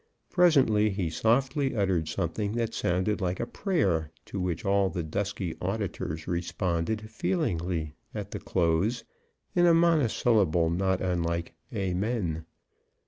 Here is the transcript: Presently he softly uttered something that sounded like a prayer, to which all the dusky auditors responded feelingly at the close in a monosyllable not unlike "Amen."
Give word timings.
Presently 0.31 0.89
he 0.89 1.11
softly 1.11 1.75
uttered 1.75 2.07
something 2.09 2.53
that 2.53 2.73
sounded 2.73 3.21
like 3.21 3.39
a 3.39 3.45
prayer, 3.45 4.09
to 4.25 4.39
which 4.39 4.65
all 4.65 4.89
the 4.89 5.03
dusky 5.03 5.55
auditors 5.61 6.27
responded 6.27 7.11
feelingly 7.11 7.93
at 8.11 8.31
the 8.31 8.39
close 8.39 9.03
in 9.53 9.67
a 9.67 9.75
monosyllable 9.75 10.71
not 10.71 11.01
unlike 11.01 11.53
"Amen." 11.71 12.45